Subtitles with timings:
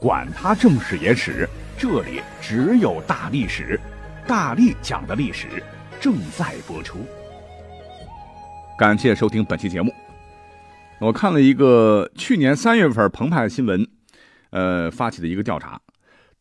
[0.00, 1.48] 管他正史野史。
[1.78, 3.78] 这里只有大历史，
[4.26, 5.62] 大力讲的历史
[6.00, 7.06] 正在播出。
[8.78, 9.94] 感谢收听本期节目。
[10.98, 13.86] 我看了一个去年三月份澎湃新闻，
[14.50, 15.78] 呃发起的一个调查，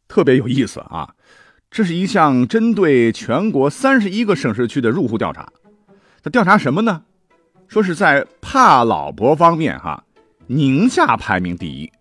[0.07, 1.13] 特别有意思啊。
[1.69, 5.51] 这是一项针对全国三十一个省市区的入户调查。
[6.23, 7.03] 他调查什么呢？
[7.67, 10.05] 说是在怕老婆方面，哈，
[10.47, 11.91] 宁夏排名第一，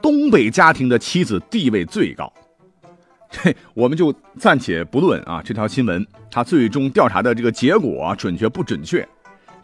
[0.00, 2.32] 东北家庭的妻子地位最高。
[3.30, 9.06] 这我们就暂且不论啊，这条新闻它最终调查的这个结果准确不准确？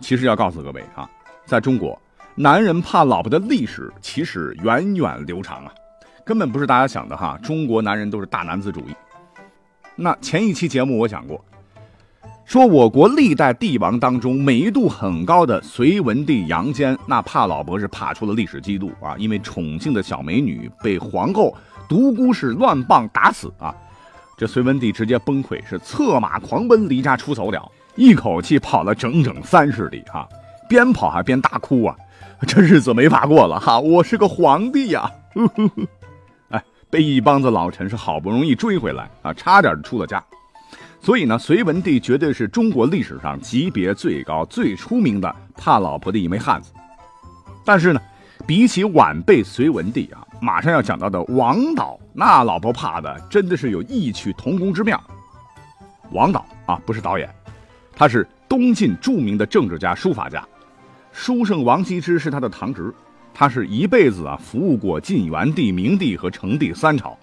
[0.00, 1.08] 其实要告诉各位啊，
[1.46, 1.98] 在中国，
[2.34, 5.72] 男人怕老婆的历史其实源远流长啊，
[6.26, 7.38] 根本不是大家想的哈。
[7.42, 8.94] 中国男人都是大男子主义。
[9.96, 11.42] 那前一期节目我讲过，
[12.44, 21.54] 说我国历代帝王当中美誉度很高的隋文帝杨坚，那怕老婆是怕出了历史记录啊，因为宠幸的小美女被皇后。
[21.86, 23.74] 独孤是乱棒打死啊！
[24.38, 30.26] 这隋文帝直接崩溃，是策马狂奔离家出走了，一口气跑了整整三十里哈，
[30.66, 31.94] 边跑还边大哭啊！
[32.46, 33.78] 这日子没法过了哈！
[33.78, 35.10] 我是个皇帝呀！
[36.48, 40.24] 哎，被一帮子老臣是好不容易追回来啊，差点出了家。
[41.04, 46.72] 所以呢，隋文帝绝对是中国历史上级别最高、最出名的怕老婆的一枚汉子。
[47.62, 48.00] 但是呢，
[48.46, 50.26] 比起晚辈隋文帝啊。
[50.40, 54.98] 马上要讲到的王导，那老婆怕的真的是有异曲同工之妙。
[56.10, 57.28] 王导啊，不是导演，
[57.94, 60.42] 他是东晋著名的政治家、书法家。
[61.12, 62.90] 书圣王羲之是他的堂侄，
[63.34, 67.14] 他是一辈子啊服务过晋元帝、明帝和成帝三朝，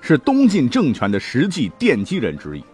[0.00, 2.64] 是东晋政权的实际奠基人之一。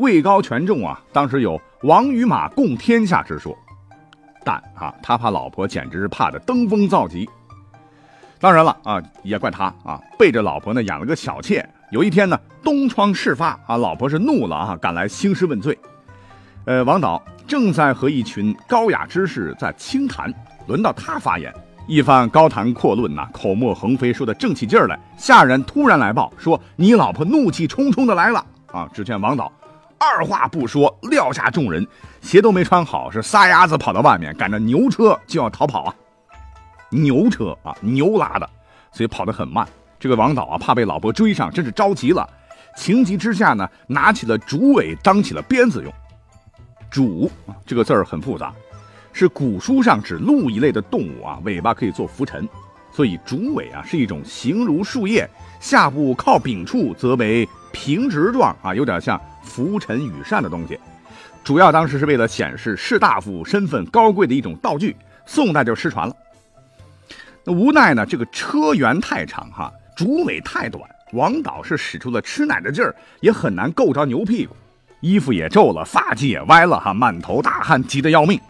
[0.00, 3.56] 位高权重啊，当时有王与马共天下之说。
[4.42, 7.28] 但啊，他怕老婆简直是怕的登峰造极。
[8.40, 11.66] 当然了啊，也怪他啊，背着老婆呢养了个小妾。
[11.90, 15.78] 有一天呢，东窗事发啊，老婆是怒了啊，赶来兴师问罪。
[16.64, 20.32] 呃，王导正在和一群高雅之士在清谈，
[20.66, 21.52] 轮到他发言，
[21.86, 24.98] 一番高谈阔论呐，口沫横飞，说的正起劲儿来。
[25.18, 28.88] 下人突然来报说，你老婆怒气冲冲的来了啊！
[28.94, 29.52] 只见王导
[30.02, 31.86] 二话不说，撂下众人，
[32.22, 35.94] 鞋都没穿好，是撒丫子跑到外面，赶着牛车就要逃跑啊！
[36.88, 38.48] 牛车啊，牛拉的，
[38.92, 39.68] 所以跑得很慢。
[39.98, 42.26] 这个王导啊，怕被老婆追上，真是着急了。
[42.74, 45.92] 情急之下呢，拿起了竹尾当起了鞭子用。
[46.90, 47.30] 竹
[47.66, 48.54] 这个字儿很复杂，
[49.12, 52.48] 是古书上指鹿一类的动物啊，尾巴可以做拂尘，
[52.90, 55.28] 所以竹尾啊是一种形如树叶，
[55.60, 60.78] 下部靠柄处则为平直状啊，有点像拂尘羽扇的东西。
[61.42, 64.94] 主要当时是为了显示士大夫身份高贵的一种道具。
[65.26, 66.16] 宋代就失传了。
[67.44, 74.56] 那无奈呢，这个车辕太长哈，竹尾太短，王导是使出了吃奶的劲儿，也很难够着牛屁股，
[75.00, 78.40] 衣服也皱了，发髻也歪了哈，满头大汗，急得要命。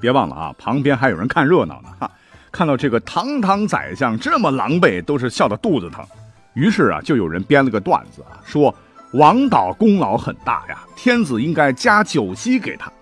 [0.00, 2.08] 别忘了啊，旁边还有人看热闹呢哈，
[2.52, 6.06] 看到这个堂堂宰相这么狼狈，都是笑得肚子疼。
[6.54, 8.72] 于是啊，就有人编了个段子啊，说
[9.12, 12.92] 王导功劳很大呀，天子应该加九锡给他。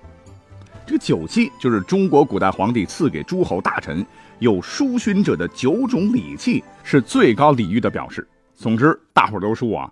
[0.86, 4.04] 这个九锡就是中国古代皇帝赐给诸侯大臣
[4.38, 8.26] 有书勋者的九种礼器，是最高礼遇的表示。
[8.54, 9.90] 总之，大伙都说啊，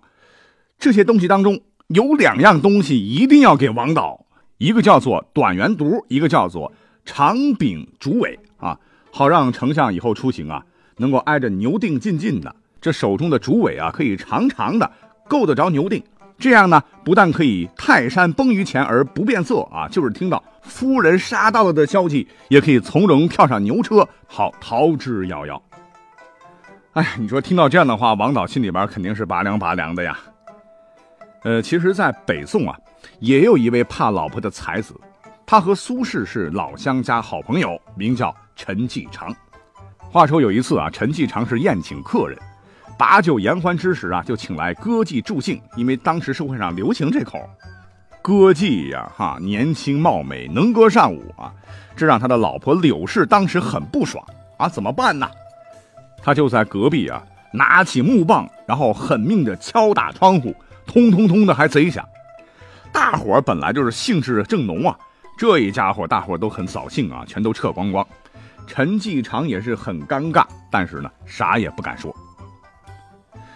[0.77, 4.23] 这些东西当中有两样东西一定要给王导，
[4.59, 6.71] 一个叫做短圆犊，一个叫做
[7.03, 8.79] 长柄竹尾啊，
[9.11, 10.63] 好让丞相以后出行啊
[10.97, 12.55] 能够挨着牛腚近近的。
[12.79, 14.91] 这手中的竹尾啊，可以长长的
[15.27, 16.03] 够得着牛腚。
[16.37, 25.61] 这样呢，不但可以泰山崩于前而不变色啊，就是听到夫人杀到了的消息，也可以从容跳上牛车，好逃之夭夭。
[26.93, 30.17] 哎，你说听到这样的话，王导心里边肯定是拔凉拔凉的呀。
[31.43, 32.77] 呃，其实，在北宋啊，
[33.19, 34.99] 也有一位怕老婆的才子，
[35.45, 39.33] 他和苏轼是老乡加好朋友，名叫陈继常。
[39.99, 42.37] 话说有一次啊，陈继常是宴请客人。
[42.97, 47.39] 把酒言欢之时啊，就请来歌妓助兴，因为当时社会上流行这口。
[48.21, 51.51] 歌妓呀，哈，年轻貌美，能歌善舞啊，
[51.95, 54.23] 这让他的老婆柳氏当时很不爽
[54.57, 55.29] 啊，怎么办呢？
[56.21, 60.55] 他就在隔壁啊，拿起木棒，然后狠命的敲打窗户，
[60.85, 62.07] 通通通的还贼响。
[62.93, 64.97] 大伙儿本来就是兴致正浓啊，
[65.37, 68.07] 这一家伙大伙儿都很扫兴啊，全都撤光光。
[68.65, 72.15] 陈继常也是很尴尬，但是呢，啥也不敢说。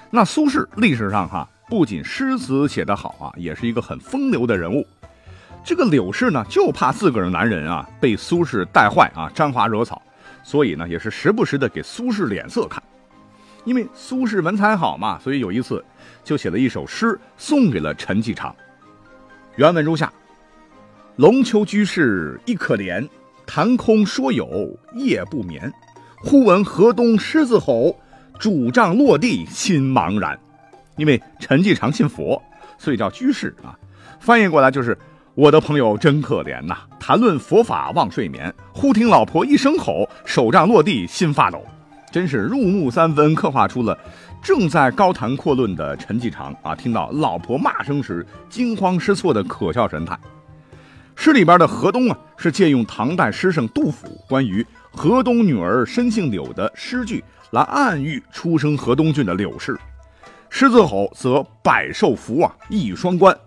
[0.10, 4.88] 那苏轼历史上哈，不仅诗词写得好啊，也是一个很风流的人物。
[5.64, 10.02] 这个柳氏呢，就怕自个儿男人啊被苏轼带坏啊，沾花惹草，
[10.44, 12.82] 所以呢，也是时不时的给苏轼脸色看。
[13.66, 15.84] 因为苏轼文采好嘛，所以有一次
[16.24, 18.56] 就写了一首诗送给了陈继常。
[19.58, 20.12] 原文如下：
[21.18, 23.06] 龙丘居士亦可怜，
[23.46, 25.70] 谈空说有夜不眠。
[26.24, 27.94] 忽闻河东狮子吼，
[28.40, 30.38] 拄杖落地心茫然。
[30.96, 32.42] 因为陈继常信佛，
[32.78, 33.78] 所以叫居士啊。
[34.20, 34.98] 翻译过来就是。
[35.38, 41.64] 我的朋友真可怜呐，谈论佛法忘睡眠，忽听老婆一声吼，手杖落地心发抖，
[42.12, 43.96] 真是入木三分，刻画出了
[44.42, 50.18] 正在高谈阔论的陈继常啊，听到老婆骂声时惊慌失措的可笑神态。
[51.16, 59.80] 诗里边的河东啊，是借用唐代诗圣杜甫关于河东女儿身姓柳的诗句来暗喻出生河东郡的柳氏。
[60.50, 63.38] 狮子吼则百兽伏啊，一语双关。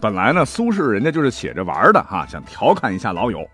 [0.00, 3.48] 本来呢，苏轼人家就是写着玩的哈，想调侃一下老友，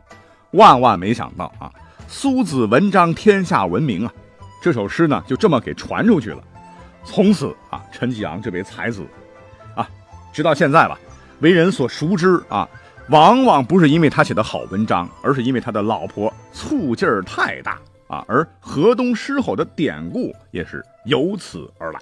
[0.53, 1.71] 万万没想到啊，
[2.09, 4.13] 苏子文章天下闻名啊，
[4.63, 6.43] 这首诗呢就这么给传出去了，
[7.05, 9.05] 从此啊，陈继阳这位才子
[9.77, 9.89] 啊，
[10.33, 10.99] 直到现在吧，
[11.41, 12.69] 为人所熟知啊，
[13.09, 17.79] 往往不是因为他写的好文章，而是因为他的老婆醋劲儿太大
[18.11, 22.01] 啊，而河东狮吼的典故也是由此而来。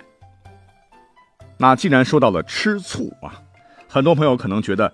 [1.58, 3.40] 那既然说到了吃醋啊。
[3.90, 4.92] 很多朋友可能觉得，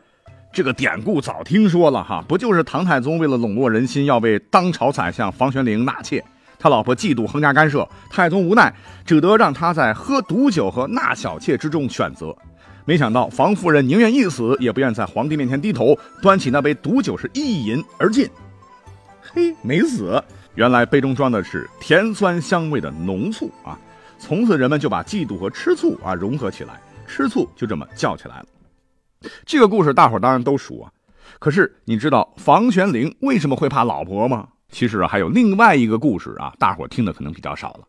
[0.53, 6.25] 这个典故早听说了哈，不就是唐太宗为了笼络人心，要为当朝宰相房玄龄纳妾，
[6.61, 8.73] 他老婆嫉妒横加干涉，太宗无奈，
[9.05, 12.33] 只得让他在喝毒酒和纳小妾之中选择。
[12.85, 18.31] 没想到房夫人宁愿一死，也不愿在皇帝面前低头，端起那杯毒酒是一饮而尽。
[19.21, 20.23] 嘿，没死，
[20.55, 23.79] 原来杯中装的是甜酸香味的浓醋啊！
[24.19, 28.47] 从此人们就把嫉妒和吃醋啊融合起来，吃醋就这么叫起来了。
[29.45, 30.93] 这个故事大伙当然都熟啊，
[31.41, 34.49] 可是你知道房玄龄为什么会怕老婆吗？
[34.71, 37.81] 其实啊，还有另外一个故事啊，大伙听的可能比较少了。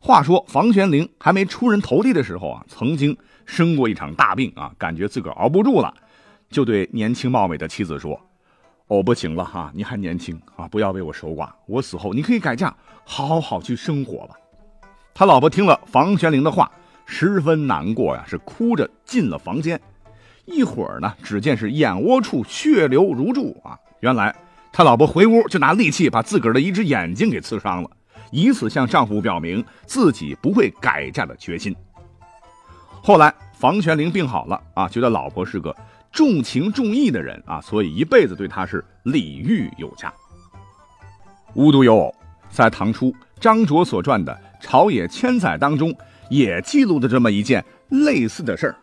[0.00, 3.16] 话说房玄龄还没出人头地的时候啊，曾经
[3.46, 5.92] 生过一场大病啊，感觉自个儿熬不住了，
[6.48, 8.18] 就对年轻貌美的妻子说
[8.96, 14.34] ：“我不行了哈，你还年轻啊，不要为我守寡，我死后你可以改嫁，好好去生活吧。”
[15.14, 16.68] 他老婆听了房玄龄的话，
[17.06, 19.80] 十分难过呀，是哭着进了房间。
[20.44, 23.78] 一会儿呢，只见是眼窝处血流如注啊！
[24.00, 24.34] 原来
[24.72, 27.90] 他老婆回屋就拿利器把自个儿的一只眼睛给刺伤了，
[28.32, 31.76] 以此向丈夫表明自己不会改嫁的决心。
[33.00, 35.74] 后来房玄龄病好了啊，觉得老婆是个
[36.12, 40.12] 重情重义的人啊，所以一辈子对他是礼遇有加。
[41.54, 42.14] 无独有偶，
[42.50, 44.32] 在唐初张卓所传的
[44.64, 45.94] 《朝野千载》当中，
[46.28, 48.76] 也记录了这么一件类似的事儿。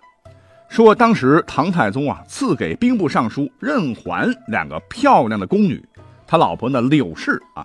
[0.69, 5.81] 说当时唐太宗啊赐给兵部尚书任环两个漂亮的宫女，
[6.25, 7.63] 他老婆呢柳氏啊，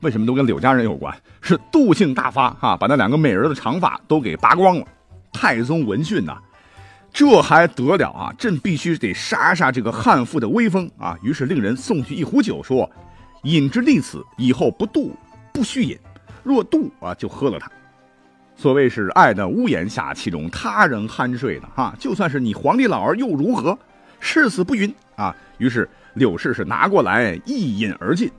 [0.00, 1.14] 为什么都跟柳家人有关？
[1.42, 4.86] 是妒性大发哈，把那两个美人的长发都给拔光了。
[5.32, 6.38] 太宗闻讯呐，
[7.12, 8.32] 这还得了啊？
[8.38, 11.18] 朕必须得杀杀这个悍妇的威风啊！
[11.22, 12.88] 于是令人送去一壶酒，说
[13.42, 15.14] 饮之立此，以后不渡
[15.52, 15.98] 不须饮，
[16.42, 17.70] 若渡啊就喝了它。
[18.56, 21.68] 所谓是爱的屋檐下，岂容他人酣睡呢？
[21.74, 23.76] 哈，就算是你皇帝老儿又如何？
[24.20, 25.34] 誓死不允啊！
[25.58, 28.30] 于是柳氏是拿过来一饮而尽，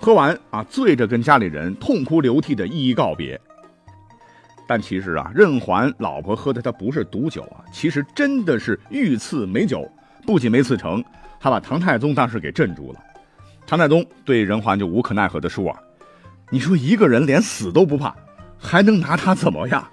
[0.00, 3.38] 喝完啊，醉着跟家里人痛哭流涕的一一告别。
[4.66, 9.88] 但其实啊，任环老婆喝的他不是毒酒啊，其实真的是御赐美酒。
[10.26, 11.04] 不仅没赐成，
[11.38, 13.00] 还把唐太宗当时给镇住了。
[13.66, 15.78] 唐太宗对任环就无可奈何的说啊
[16.50, 18.14] ：“你说一个人连死都不怕。”
[18.58, 19.86] 还能拿他怎么样？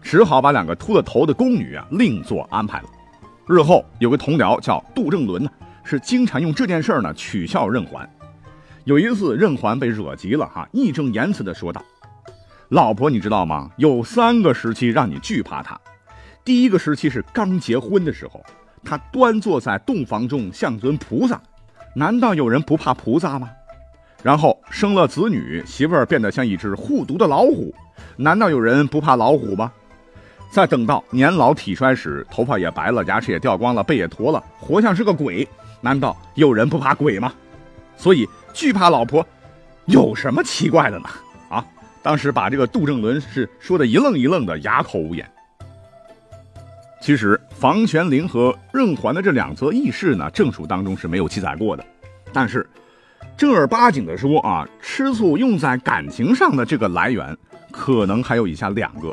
[0.00, 2.84] 只好把两个秃了头的宫女啊另做安排了。
[3.46, 5.50] 日后有个同僚叫杜正伦呢，
[5.84, 8.08] 是经常用这件事呢取笑任环。
[8.84, 11.80] 有一次任环被惹急了哈，义正言辞的说道
[12.68, 13.70] ：“老婆，你知道吗？
[13.76, 15.80] 有三个时期让你惧怕他。
[16.44, 18.44] 第一个时期是刚结婚的时候，
[18.84, 21.40] 他端坐在洞房中像尊菩萨，
[21.94, 23.50] 难道有人不怕菩萨吗？
[24.22, 27.72] 然后生了子女，媳妇儿变得像一只护犊的老虎。”
[28.16, 29.70] 难道有人不怕老虎吗？
[30.50, 35.46] 再等到年老体衰时，头发也白了，牙齿也掉光了，背也驼了，活像是个鬼。
[35.80, 37.32] 难道有人不怕鬼吗？
[37.96, 39.24] 所以惧怕老婆，
[39.84, 41.08] 有什么奇怪的呢？
[42.06, 45.28] 当时把这个杜正伦是说的一愣一愣的，哑口无言。
[47.00, 51.84] 其实房玄龄和任环的这两则轶事呢，正史当中是没有记载过的。
[52.32, 52.64] 但是
[53.36, 57.36] 正儿八经的说啊，吃醋用在感情上的这个来源，
[57.72, 59.12] 可能还有以下两个。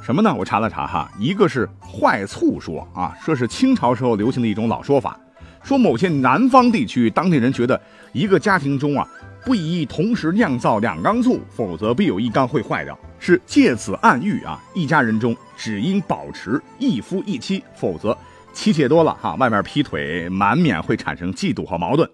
[0.00, 0.34] 什么呢？
[0.34, 5.20] 我查了查哈，一个是坏醋说啊，说是清朝时候流行的一种老说法，
[5.62, 7.80] 说某些南方地区当地人觉得
[8.12, 9.06] 一个家庭中啊，
[9.44, 12.98] 不宜同时酿造两缸醋，否则必有一缸会坏掉。
[13.18, 18.16] 是借此暗喻啊，一家人中只应保持一夫一妻，否则
[18.52, 22.08] 妻妾多了哈，外面劈腿，难免会产生嫉妒和矛盾。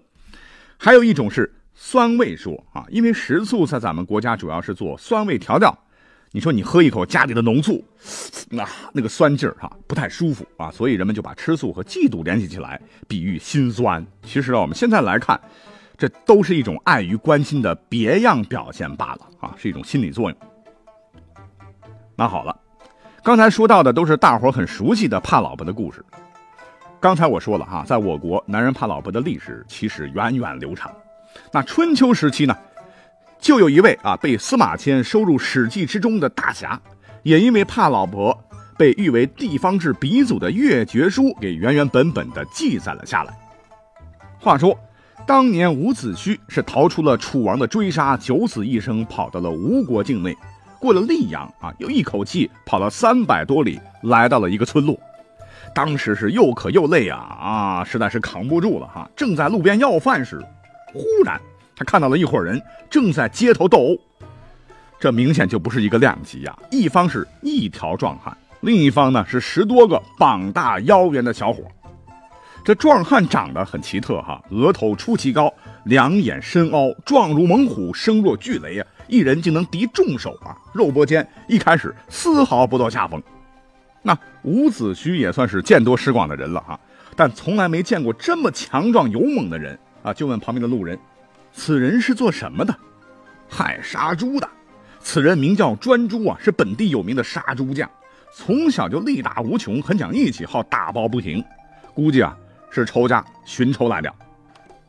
[0.78, 5.78] 还有一种是酸味说啊，因为食醋在咱们国家主要是做酸味调料，
[6.34, 7.80] 你说你喝一口家里的浓醋，
[8.50, 14.04] 那那个酸劲儿哈不太舒服啊，所以人们就把吃醋和嫉妒联系起来，比喻心酸。
[14.24, 15.40] 其实啊，我们现在来看，
[15.96, 20.36] 这都是一种爱与关心的别样表现罢了啊，是一种心理作用。
[22.16, 22.58] 那好了，
[23.22, 26.04] 刚才说到的都是大伙很熟悉的怕老婆的故事。
[26.98, 30.92] 刚才我说了哈，在我国，男人怕老婆的历史其实源远流长。
[31.52, 32.56] 那春秋时期呢，
[33.44, 36.80] 就有一位啊被司马迁收入《史记》之中的大侠，
[37.22, 38.34] 也因为怕老婆，
[38.78, 43.38] 被誉为地方志鼻祖的《越绝书》给原原本本的记载了下来。
[44.40, 44.74] 话说，
[45.26, 50.34] 当年伍子胥是逃出了楚王的追杀，九死一生，跑到了吴国境内。
[50.80, 54.98] 过了溧阳啊，又一口气跑了三百多里，来到了一个村落。
[55.74, 59.06] 当时是又渴又累啊啊，实在是扛不住了哈。
[59.14, 60.42] 正在路边要饭时，
[60.94, 61.38] 忽然
[61.76, 63.96] 他看到了一伙人正在街头斗殴。
[65.00, 66.56] 这明显就不是一个量级呀！
[66.70, 71.64] 一方是一条壮汉，另一方呢是十多个膀大腰圆的小伙。
[72.64, 75.52] 这壮汉长得很奇特哈，额头出奇高，
[75.84, 78.86] 两眼深凹，状如猛虎，声若巨雷啊。
[79.06, 80.56] 一人竟能敌众手啊！
[80.72, 83.22] 肉搏间一开始丝毫不落下风。
[84.00, 86.80] 那伍子胥也算是见多识广的人了哈，
[87.14, 90.14] 但从来没见过这么强壮勇猛的人啊！
[90.14, 90.98] 就问旁边的路人
[91.54, 92.76] ：“此人是做什么的
[93.48, 94.48] ？”“嗨，杀猪的。”
[95.00, 97.88] 此人名叫专诸啊，是本地有名的杀猪匠，
[98.34, 101.44] 从小就力大无穷，很讲义气，好打抱不平。
[101.94, 102.36] 估计啊
[102.70, 104.12] 是仇家寻仇来了。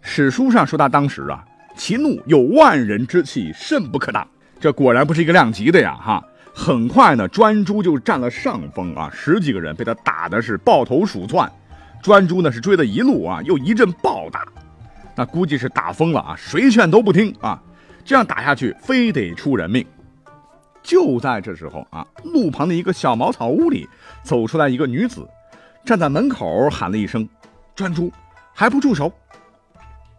[0.01, 1.45] 史书上说他当时啊。
[1.77, 4.25] 其怒有万人之气，甚不可挡。
[4.61, 5.93] 这果然不是一个量级的呀！
[6.01, 11.51] 哈，很快呢，专诸就占了上风啊，十几个人被他打的是抱头鼠窜。
[12.01, 14.45] 专诸呢是追了一路啊，又一阵暴打，
[15.15, 17.61] 那估计是打疯了啊，谁劝都不听啊，
[18.03, 19.85] 这样打下去非得出人命。
[20.83, 23.87] 就在这时候啊，路旁的一个小茅草屋里
[24.23, 25.27] 走出来一个女子，
[25.83, 27.27] 站在门口喊了一声
[27.75, 28.11] ：“专诸，
[28.53, 29.11] 还不住手！”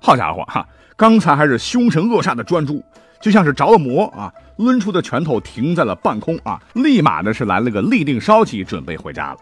[0.00, 0.66] 好家伙哈！
[0.96, 2.82] 刚才还是凶神恶煞的专诸，
[3.20, 4.32] 就像是着了魔啊！
[4.56, 6.60] 抡出的拳头停在了半空啊！
[6.72, 9.38] 立马的是来了个立定稍息，准备回家了。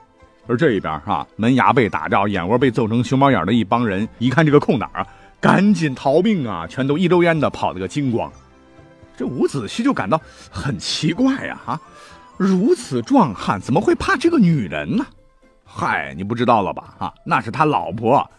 [0.47, 5.07] 而这一边啊，门牙被打掉，眼窝被揍成熊猫眼的一帮人，一看这个空档啊，
[5.41, 6.67] 赶紧逃命啊！
[6.67, 8.33] 全都一溜烟的跑了个精光。
[9.17, 11.61] 这伍子胥就感到很奇怪呀！
[11.67, 11.81] 啊，
[12.37, 15.07] 如此壮汉怎么会怕这个女人呢？
[15.65, 16.95] 嗨，你不知道了吧？
[16.99, 18.31] 啊，那是他老婆。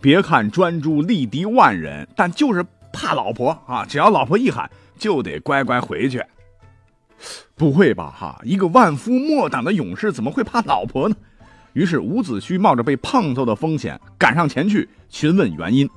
[0.00, 3.86] 别看专诸力敌万人，但就是怕老婆啊！
[3.86, 6.22] 只要老婆一喊，就得乖乖回去。
[7.54, 8.12] 不会吧？
[8.14, 11.16] 哈，一个万夫莫挡的勇士怎么会怕老婆呢？
[11.74, 15.88] 于是伍子胥冒着被胖揍的风险赶上前去询问原因。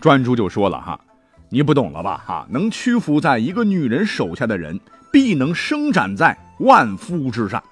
[0.00, 1.00] 专诸就说了：“哈，
[1.48, 2.22] 你不懂了吧？
[2.26, 4.78] 哈，能屈服在一个女人手下的人，
[5.12, 7.62] 必能生斩在万夫之上。”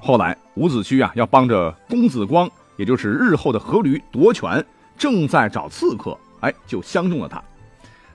[0.00, 4.64] 后来伍子胥啊，要帮着公子光，也就是日后的阖闾夺权。
[4.96, 7.40] 正在找刺客，哎，就相中了他。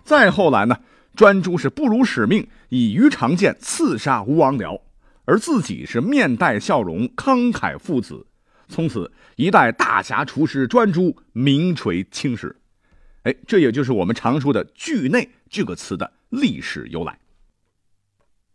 [0.03, 0.75] 再后来呢，
[1.15, 4.77] 专诸是不辱使命，以鱼肠剑刺杀吴王僚，
[5.23, 8.25] 而自己是面带笑容，慷慨赴子。
[8.67, 12.53] 从此，一代大侠厨师专诸名垂青史。
[13.23, 17.17] 哎，这也就是我们常说的“惧内”这个词的历史由来。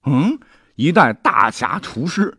[0.04, 0.38] 嗯，
[0.76, 2.36] 一代大侠厨师，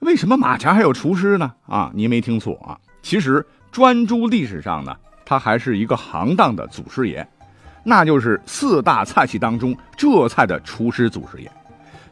[0.00, 1.54] 为什么马甲还有厨师呢？
[1.66, 3.46] 啊，您没听错啊，其实。
[3.72, 7.24] 专诸历史上呢，他还是一个行当的祖师爷，
[7.84, 11.48] 那就是四大菜系当中浙菜的厨师祖师爷，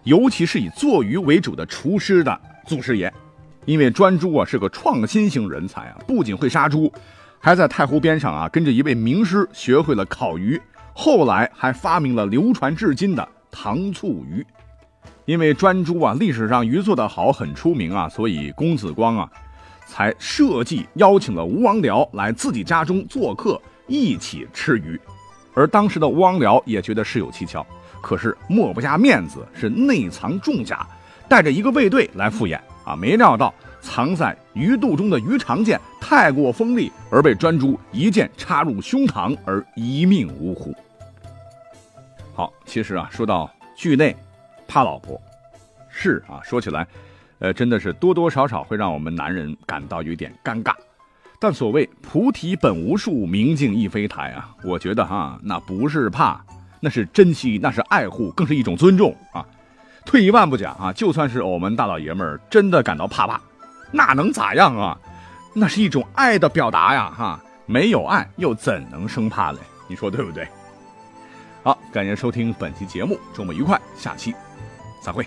[0.04, 3.12] 尤其是以做鱼为主的厨师的祖师爷。
[3.64, 6.92] 因为专诸啊是个创新型人才啊，不仅会杀猪，
[7.40, 10.60] 还在太湖边上啊跟着一位名师学会了烤鱼，
[10.92, 14.44] 后来还发明了流传至今的糖醋鱼。
[15.24, 19.30] 因为专诸啊历史上鱼做得好很出名啊，所以公子光啊。
[19.90, 25.00] 才设计邀请了吴王僚来自己家中做客，一起吃鱼。
[25.54, 27.64] 而当时的吴王僚也觉得事有蹊跷，
[28.02, 30.86] 可是抹不下面子，是内藏重甲，
[31.26, 32.94] 带着一个卫队来赴宴啊。
[32.94, 33.52] 没料到
[33.88, 40.74] 藏在鱼肚中的鱼肠剑太过锋利，而被专诸一剑插入胸膛而一命呜呼。
[42.34, 44.14] 好，其实啊，说到惧内，
[44.68, 45.18] 怕老婆，
[45.88, 46.86] 是啊，说起来，
[47.38, 50.74] 呃，真的是多多少少会让我们男人感到有点尴尬。
[51.40, 56.44] 但所谓菩提本无树，明镜亦非台啊，我觉得哈，那不是怕，
[56.80, 59.44] 那是珍惜，那是爱护，更是一种尊重啊。
[60.04, 63.40] 退一万步讲啊，就算是我们大老爷们儿真的感到怕怕，
[63.90, 64.98] 那能咋样啊？
[65.54, 69.58] 那是一种爱的表达呀，哈，没有爱又怎能生怕嘞？
[69.88, 70.46] 你说对不对？
[71.62, 74.34] 好，感谢收听本期节目，周末愉快，下期
[75.02, 75.26] 再会。